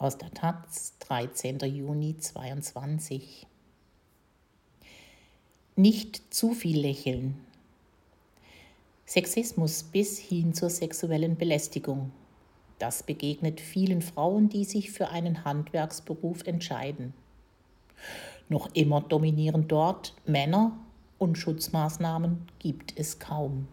[0.00, 1.58] Aus der Taz, 13.
[1.58, 3.48] Juni 22.
[5.74, 7.34] Nicht zu viel lächeln.
[9.06, 12.12] Sexismus bis hin zur sexuellen Belästigung.
[12.78, 17.12] Das begegnet vielen Frauen, die sich für einen Handwerksberuf entscheiden.
[18.48, 20.78] Noch immer dominieren dort Männer
[21.18, 23.66] und Schutzmaßnahmen gibt es kaum.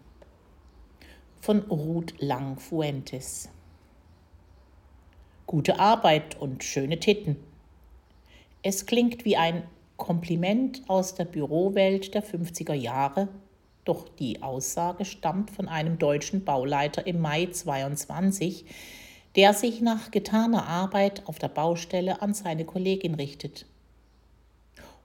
[1.39, 3.49] Von Ruth Lang-Fuentes.
[5.47, 7.35] Gute Arbeit und schöne Titten.
[8.63, 9.61] Es klingt wie ein
[9.95, 13.27] Kompliment aus der Bürowelt der 50er Jahre,
[13.83, 18.65] doch die Aussage stammt von einem deutschen Bauleiter im Mai 22,
[19.35, 23.67] der sich nach getaner Arbeit auf der Baustelle an seine Kollegin richtet.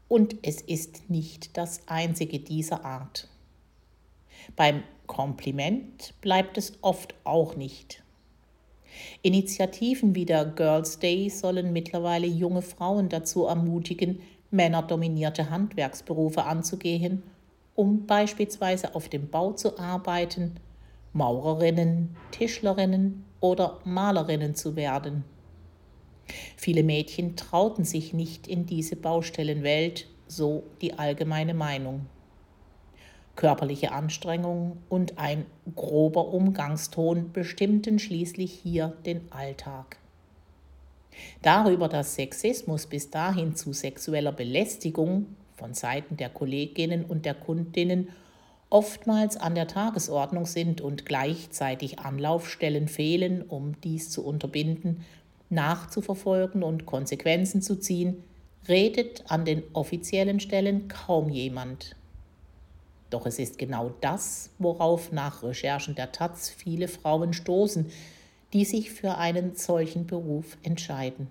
[0.08, 3.28] Und es ist nicht das einzige dieser Art.
[4.56, 8.02] Beim Kompliment bleibt es oft auch nicht.
[9.22, 17.22] Initiativen wie der Girls Day sollen mittlerweile junge Frauen dazu ermutigen, männerdominierte Handwerksberufe anzugehen,
[17.74, 20.56] um beispielsweise auf dem Bau zu arbeiten,
[21.12, 25.24] Maurerinnen, Tischlerinnen oder Malerinnen zu werden.
[26.56, 32.06] Viele Mädchen trauten sich nicht in diese Baustellenwelt, so die allgemeine Meinung.
[33.40, 39.96] Körperliche Anstrengung und ein grober Umgangston bestimmten schließlich hier den Alltag.
[41.40, 45.24] Darüber, dass Sexismus bis dahin zu sexueller Belästigung
[45.54, 48.10] von Seiten der Kolleginnen und der Kundinnen
[48.68, 55.06] oftmals an der Tagesordnung sind und gleichzeitig Anlaufstellen fehlen, um dies zu unterbinden,
[55.48, 58.22] nachzuverfolgen und Konsequenzen zu ziehen,
[58.68, 61.96] redet an den offiziellen Stellen kaum jemand.
[63.10, 67.90] Doch es ist genau das, worauf nach Recherchen der Taz viele Frauen stoßen,
[68.52, 71.28] die sich für einen solchen Beruf entscheiden.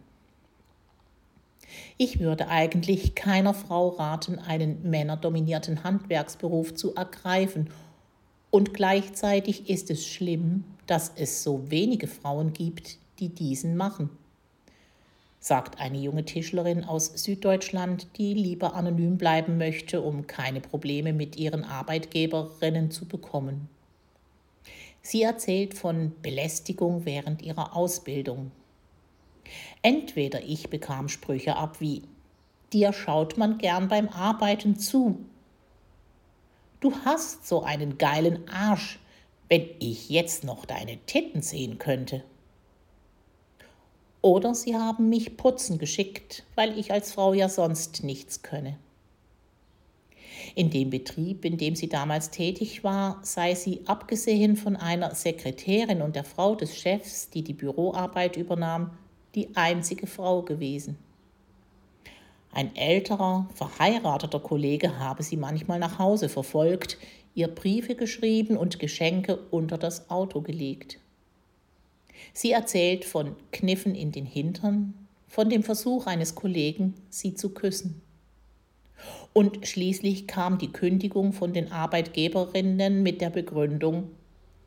[1.98, 7.70] Ich würde eigentlich keiner Frau raten, einen männerdominierten Handwerksberuf zu ergreifen,
[8.52, 14.10] und gleichzeitig ist es schlimm, dass es so wenige Frauen gibt, die diesen machen
[15.40, 21.38] sagt eine junge Tischlerin aus Süddeutschland, die lieber anonym bleiben möchte, um keine Probleme mit
[21.38, 23.70] ihren Arbeitgeberinnen zu bekommen.
[25.02, 28.52] Sie erzählt von Belästigung während ihrer Ausbildung.
[29.82, 32.04] Entweder ich bekam Sprüche ab wie
[32.74, 35.26] Dir schaut man gern beim Arbeiten zu.
[36.82, 39.00] Du hast so einen geilen Arsch,
[39.48, 42.24] wenn ich jetzt noch deine Titten sehen könnte.
[44.22, 48.78] Oder sie haben mich putzen geschickt, weil ich als Frau ja sonst nichts könne.
[50.56, 56.02] In dem Betrieb, in dem sie damals tätig war, sei sie, abgesehen von einer Sekretärin
[56.02, 58.92] und der Frau des Chefs, die die Büroarbeit übernahm,
[59.36, 60.98] die einzige Frau gewesen.
[62.52, 66.98] Ein älterer, verheirateter Kollege habe sie manchmal nach Hause verfolgt,
[67.36, 71.00] ihr Briefe geschrieben und Geschenke unter das Auto gelegt.
[72.34, 74.94] Sie erzählt von Kniffen in den Hintern,
[75.28, 78.02] von dem Versuch eines Kollegen, sie zu küssen.
[79.34, 84.10] Und schließlich kam die Kündigung von den Arbeitgeberinnen mit der Begründung,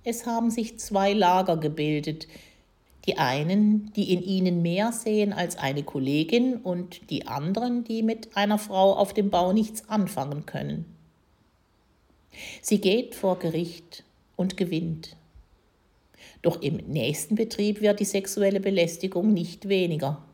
[0.04, 2.26] es haben sich zwei Lager gebildet,
[3.06, 8.36] die einen, die in ihnen mehr sehen als eine Kollegin und die anderen, die mit
[8.36, 10.86] einer Frau auf dem Bau nichts anfangen können.
[12.62, 14.04] Sie geht vor Gericht
[14.36, 15.16] und gewinnt.
[16.42, 20.24] Doch im nächsten Betrieb wird die sexuelle Belästigung nicht weniger.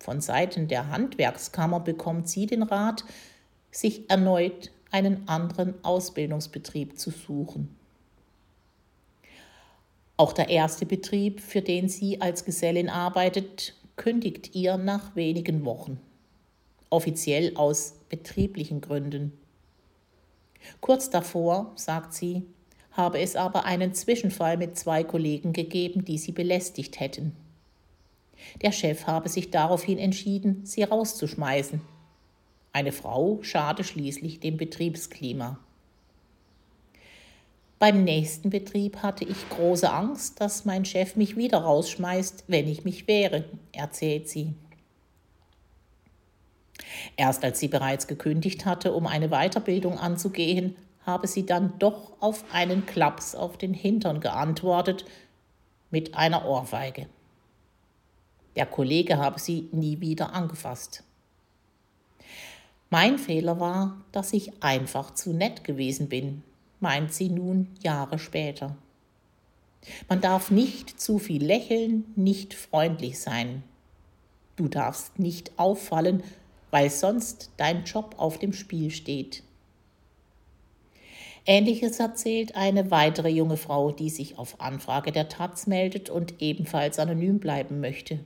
[0.00, 3.04] Von Seiten der Handwerkskammer bekommt sie den Rat,
[3.70, 7.76] sich erneut einen anderen Ausbildungsbetrieb zu suchen.
[10.16, 16.00] Auch der erste Betrieb, für den sie als Gesellin arbeitet, kündigt ihr nach wenigen Wochen.
[16.90, 19.32] Offiziell aus betrieblichen Gründen.
[20.80, 22.44] Kurz davor, sagt sie,
[22.92, 27.34] habe es aber einen Zwischenfall mit zwei Kollegen gegeben, die sie belästigt hätten.
[28.60, 31.80] Der Chef habe sich daraufhin entschieden, sie rauszuschmeißen.
[32.72, 35.58] Eine Frau schade schließlich dem Betriebsklima.
[37.78, 42.84] Beim nächsten Betrieb hatte ich große Angst, dass mein Chef mich wieder rausschmeißt, wenn ich
[42.84, 44.54] mich wehre, erzählt sie.
[47.16, 52.44] Erst als sie bereits gekündigt hatte, um eine Weiterbildung anzugehen, habe sie dann doch auf
[52.52, 55.04] einen Klaps auf den Hintern geantwortet
[55.90, 57.06] mit einer Ohrfeige.
[58.56, 61.04] Der Kollege habe sie nie wieder angefasst.
[62.90, 66.42] Mein Fehler war, dass ich einfach zu nett gewesen bin,
[66.80, 68.76] meint sie nun Jahre später.
[70.08, 73.62] Man darf nicht zu viel lächeln, nicht freundlich sein.
[74.56, 76.22] Du darfst nicht auffallen,
[76.70, 79.42] weil sonst dein Job auf dem Spiel steht.
[81.44, 86.98] Ähnliches erzählt eine weitere junge Frau, die sich auf Anfrage der Taz meldet und ebenfalls
[86.98, 88.20] anonym bleiben möchte.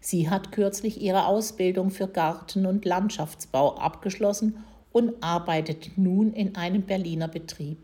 [0.00, 6.82] Sie hat kürzlich ihre Ausbildung für Garten- und Landschaftsbau abgeschlossen und arbeitet nun in einem
[6.82, 7.78] Berliner Betrieb.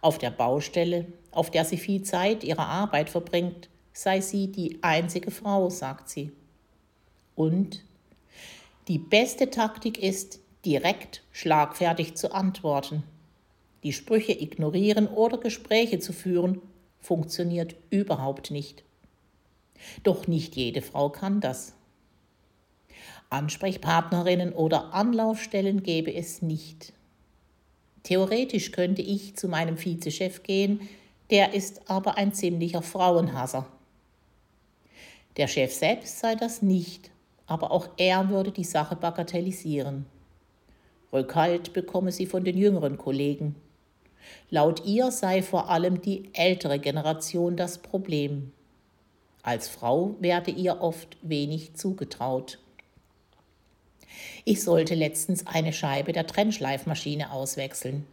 [0.00, 5.30] Auf der Baustelle, auf der sie viel Zeit ihrer Arbeit verbringt, sei sie die einzige
[5.30, 6.32] Frau, sagt sie.
[7.34, 7.84] Und
[8.88, 13.02] die beste Taktik ist, direkt schlagfertig zu antworten.
[13.82, 16.60] Die Sprüche ignorieren oder Gespräche zu führen,
[16.98, 18.84] funktioniert überhaupt nicht.
[20.02, 21.74] Doch nicht jede Frau kann das.
[23.30, 26.92] Ansprechpartnerinnen oder Anlaufstellen gäbe es nicht.
[28.02, 30.88] Theoretisch könnte ich zu meinem Vizechef gehen,
[31.30, 33.66] der ist aber ein ziemlicher Frauenhasser.
[35.36, 37.10] Der Chef selbst sei das nicht,
[37.46, 40.06] aber auch er würde die Sache bagatellisieren.
[41.12, 43.56] Rückhalt bekomme sie von den jüngeren Kollegen.
[44.50, 48.52] Laut ihr sei vor allem die ältere Generation das Problem.
[49.42, 52.58] Als Frau werde ihr oft wenig zugetraut.
[54.44, 58.06] Ich sollte letztens eine Scheibe der Trennschleifmaschine auswechseln.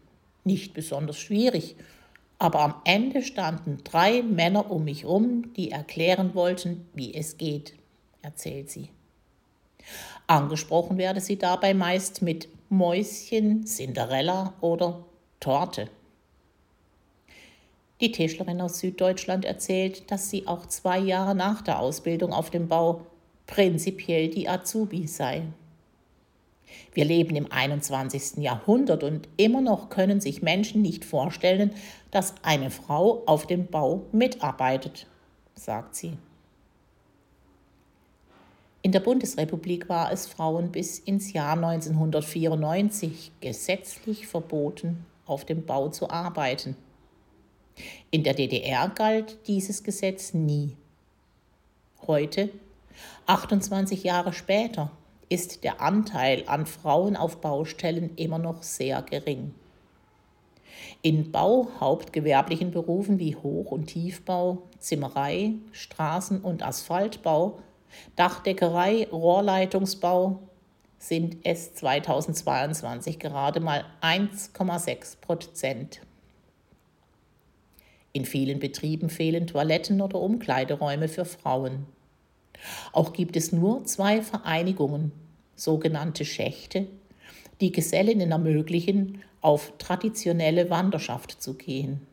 [0.43, 1.75] Nicht besonders schwierig,
[2.39, 7.73] aber am Ende standen drei Männer um mich rum, die erklären wollten, wie es geht,
[8.21, 8.89] erzählt sie.
[10.27, 15.05] Angesprochen werde sie dabei meist mit Mäuschen, Cinderella oder
[15.39, 15.89] Torte.
[18.01, 22.67] Die Tischlerin aus Süddeutschland erzählt, dass sie auch zwei Jahre nach der Ausbildung auf dem
[22.67, 23.01] Bau
[23.47, 25.43] prinzipiell die Azubi sei.
[26.93, 28.43] Wir leben im 21.
[28.43, 31.71] Jahrhundert und immer noch können sich Menschen nicht vorstellen,
[32.11, 35.07] dass eine Frau auf dem Bau mitarbeitet,
[35.55, 36.17] sagt sie.
[38.83, 45.89] In der Bundesrepublik war es Frauen bis ins Jahr 1994 gesetzlich verboten, auf dem Bau
[45.89, 46.75] zu arbeiten.
[48.11, 50.77] In der DDR galt dieses Gesetz nie.
[52.05, 52.49] Heute,
[53.25, 54.91] 28 Jahre später,
[55.29, 59.53] ist der Anteil an Frauen auf Baustellen immer noch sehr gering.
[61.01, 67.59] In bauhauptgewerblichen Berufen wie Hoch- und Tiefbau, Zimmerei, Straßen- und Asphaltbau,
[68.15, 70.39] Dachdeckerei, Rohrleitungsbau
[70.99, 76.01] sind es 2022 gerade mal 1,6 Prozent.
[78.13, 81.85] In vielen Betrieben fehlen Toiletten oder Umkleideräume für Frauen.
[82.91, 85.11] Auch gibt es nur zwei Vereinigungen,
[85.55, 86.87] sogenannte Schächte,
[87.61, 92.07] die Gesellinnen ermöglichen, auf traditionelle Wanderschaft zu gehen.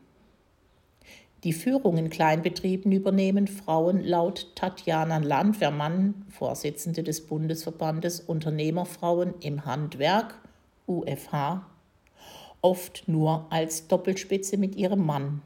[1.45, 10.39] Die Führung in Kleinbetrieben übernehmen Frauen laut Tatjana Landwehrmann, Vorsitzende des Bundesverbandes Unternehmerfrauen im Handwerk,
[10.87, 11.63] UFH,
[12.61, 15.43] oft nur als Doppelspitze mit ihrem Mann.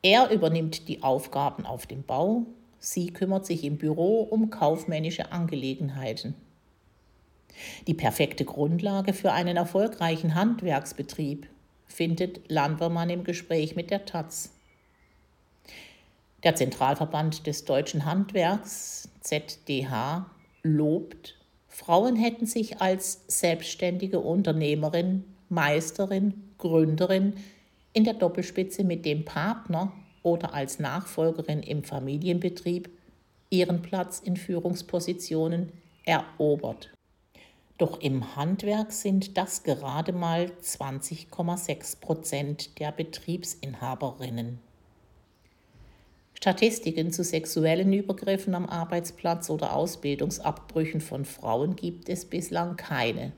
[0.00, 2.46] Er übernimmt die Aufgaben auf dem Bau,
[2.78, 6.34] Sie kümmert sich im Büro um kaufmännische Angelegenheiten.
[7.86, 11.50] Die perfekte Grundlage für einen erfolgreichen Handwerksbetrieb
[11.86, 14.53] findet Landwermann im Gespräch mit der Taz.
[16.44, 20.26] Der Zentralverband des deutschen Handwerks, ZDH,
[20.62, 21.36] lobt,
[21.68, 27.32] Frauen hätten sich als selbstständige Unternehmerin, Meisterin, Gründerin
[27.94, 32.90] in der Doppelspitze mit dem Partner oder als Nachfolgerin im Familienbetrieb
[33.48, 35.72] ihren Platz in Führungspositionen
[36.04, 36.92] erobert.
[37.78, 44.60] Doch im Handwerk sind das gerade mal 20,6 Prozent der Betriebsinhaberinnen.
[46.44, 53.32] Statistiken zu sexuellen Übergriffen am Arbeitsplatz oder Ausbildungsabbrüchen von Frauen gibt es bislang keine.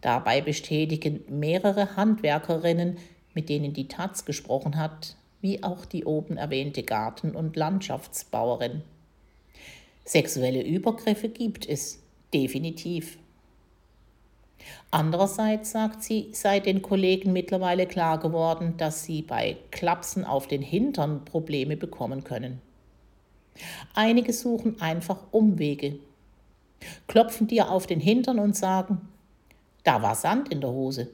[0.00, 2.96] Dabei bestätigen mehrere Handwerkerinnen,
[3.32, 8.82] mit denen die Taz gesprochen hat, wie auch die oben erwähnte Garten- und Landschaftsbauerin.
[10.04, 12.02] Sexuelle Übergriffe gibt es,
[12.34, 13.18] definitiv.
[14.90, 20.62] Andererseits sagt sie, sei den Kollegen mittlerweile klar geworden, dass sie bei Klapsen auf den
[20.62, 22.60] Hintern Probleme bekommen können.
[23.94, 25.98] Einige suchen einfach Umwege,
[27.06, 29.08] klopfen dir auf den Hintern und sagen,
[29.84, 31.08] da war Sand in der Hose.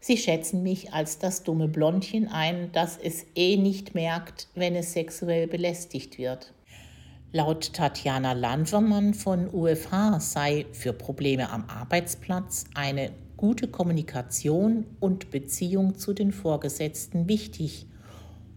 [0.00, 4.92] Sie schätzen mich als das dumme Blondchen ein, das es eh nicht merkt, wenn es
[4.92, 6.52] sexuell belästigt wird.
[7.32, 15.98] Laut Tatjana Landwermann von UFH sei für Probleme am Arbeitsplatz eine gute Kommunikation und Beziehung
[15.98, 17.86] zu den Vorgesetzten wichtig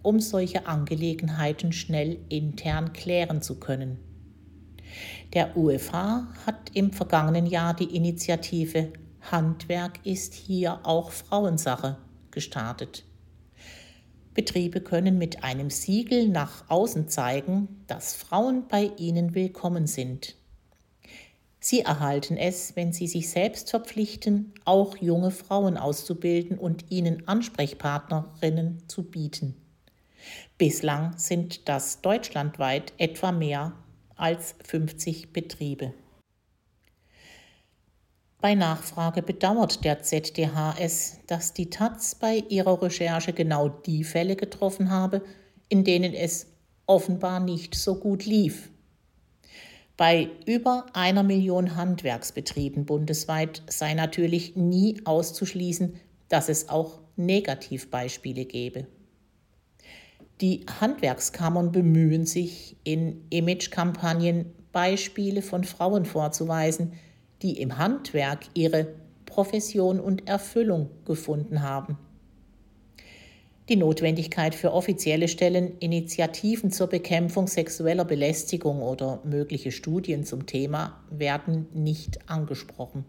[0.04, 4.00] um solche Angelegenheiten schnell intern klären zu können.
[5.34, 8.92] Der UFH hat im vergangenen Jahr die Initiative
[9.32, 11.98] Handwerk ist hier auch Frauensache
[12.32, 13.06] gestartet.
[14.34, 20.36] Betriebe können mit einem Siegel nach außen zeigen, dass Frauen bei ihnen willkommen sind.
[21.60, 28.88] Sie erhalten es, wenn sie sich selbst verpflichten, auch junge Frauen auszubilden und ihnen Ansprechpartnerinnen
[28.88, 29.56] zu bieten.
[30.58, 33.74] Bislang sind das deutschlandweit etwa mehr
[34.16, 35.94] als 50 Betriebe.
[38.42, 44.36] Bei Nachfrage bedauert der ZDH es, dass die Taz bei ihrer Recherche genau die Fälle
[44.36, 45.22] getroffen habe,
[45.70, 46.48] in denen es
[46.88, 48.72] offenbar nicht so gut lief.
[49.96, 55.94] Bei über einer Million Handwerksbetrieben bundesweit sei natürlich nie auszuschließen,
[56.28, 58.88] dass es auch Negativbeispiele gebe.
[60.42, 66.94] Die Handwerkskammern bemühen sich, in Imagekampagnen Beispiele von Frauen vorzuweisen,
[67.42, 68.88] die im Handwerk ihre
[69.26, 71.98] Profession und Erfüllung gefunden haben.
[73.70, 81.02] Die Notwendigkeit für offizielle Stellen, Initiativen zur Bekämpfung sexueller Belästigung oder mögliche Studien zum Thema
[81.10, 83.06] werden nicht angesprochen.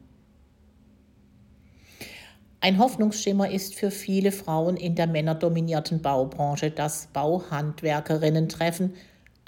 [2.60, 8.94] Ein Hoffnungsschimmer ist für viele Frauen in der männerdominierten Baubranche das Bauhandwerkerinnen-Treffen,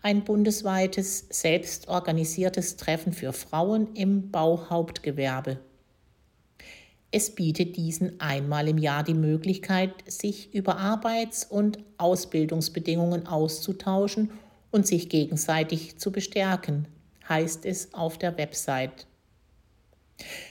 [0.05, 5.59] ein bundesweites, selbstorganisiertes Treffen für Frauen im Bauhauptgewerbe.
[7.11, 14.31] Es bietet diesen einmal im Jahr die Möglichkeit, sich über Arbeits- und Ausbildungsbedingungen auszutauschen
[14.71, 16.87] und sich gegenseitig zu bestärken,
[17.27, 19.07] heißt es auf der Website.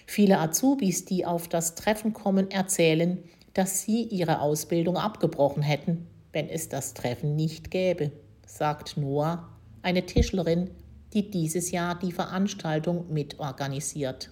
[0.07, 6.49] Viele Azubis, die auf das Treffen kommen, erzählen, dass sie ihre Ausbildung abgebrochen hätten, wenn
[6.49, 8.11] es das Treffen nicht gäbe,
[8.45, 9.49] sagt Noah,
[9.81, 10.71] eine Tischlerin,
[11.13, 14.31] die dieses Jahr die Veranstaltung mitorganisiert.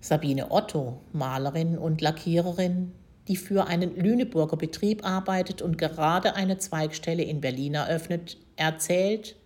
[0.00, 2.92] Sabine Otto, Malerin und Lackiererin,
[3.28, 9.36] die für einen Lüneburger Betrieb arbeitet und gerade eine Zweigstelle in Berlin eröffnet, erzählt,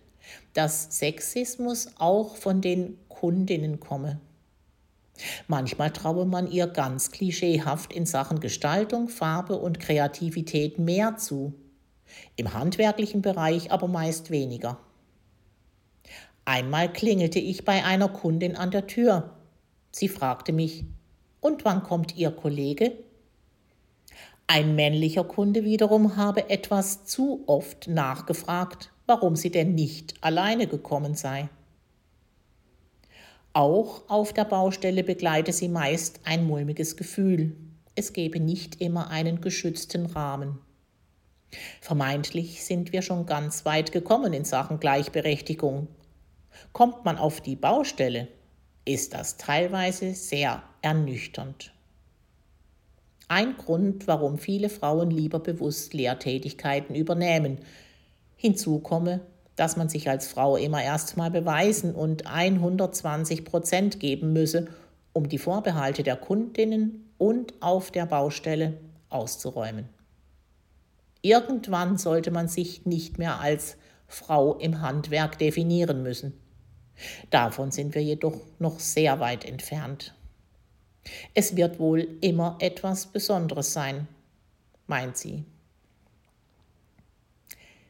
[0.53, 4.19] dass Sexismus auch von den Kundinnen komme.
[5.47, 11.53] Manchmal traue man ihr ganz klischeehaft in Sachen Gestaltung, Farbe und Kreativität mehr zu,
[12.35, 14.77] im handwerklichen Bereich aber meist weniger.
[16.45, 19.35] Einmal klingelte ich bei einer Kundin an der Tür
[19.95, 20.83] Sie fragte mich,
[21.39, 22.91] und wann kommt Ihr Kollege?
[24.45, 31.15] Ein männlicher Kunde wiederum habe etwas zu oft nachgefragt, warum sie denn nicht alleine gekommen
[31.15, 31.47] sei.
[33.53, 37.55] Auch auf der Baustelle begleite sie meist ein mulmiges Gefühl.
[37.95, 40.59] Es gebe nicht immer einen geschützten Rahmen.
[41.81, 45.87] Vermeintlich sind wir schon ganz weit gekommen in Sachen Gleichberechtigung.
[46.73, 48.27] Kommt man auf die Baustelle,
[48.85, 51.71] ist das teilweise sehr ernüchternd.
[53.27, 57.57] Ein Grund, warum viele Frauen lieber bewusst Lehrtätigkeiten übernehmen.
[58.35, 59.21] Hinzu komme,
[59.55, 64.67] dass man sich als Frau immer erst mal beweisen und 120 Prozent geben müsse,
[65.13, 68.73] um die Vorbehalte der Kundinnen und auf der Baustelle
[69.09, 69.89] auszuräumen.
[71.25, 73.77] Irgendwann sollte man sich nicht mehr als
[74.07, 76.33] Frau im Handwerk definieren müssen.
[77.31, 80.13] Davon sind wir jedoch noch sehr weit entfernt.
[81.33, 84.07] Es wird wohl immer etwas Besonderes sein,
[84.85, 85.45] meint sie.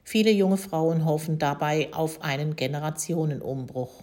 [0.05, 4.01] Viele junge Frauen hoffen dabei auf einen Generationenumbruch.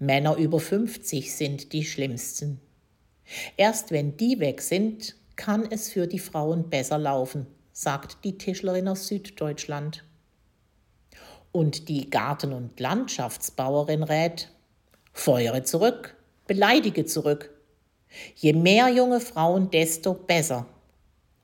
[0.00, 2.60] Männer über 50 sind die schlimmsten.
[3.56, 8.88] Erst wenn die weg sind, kann es für die Frauen besser laufen, sagt die Tischlerin
[8.88, 10.02] aus Süddeutschland.
[11.52, 14.50] Und die Garten- und Landschaftsbauerin rät,
[15.12, 16.16] feuere zurück,
[16.46, 17.50] beleidige zurück.
[18.34, 20.64] Je mehr junge Frauen, desto besser.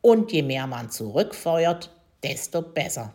[0.00, 1.90] Und je mehr man zurückfeuert,
[2.22, 3.12] desto besser.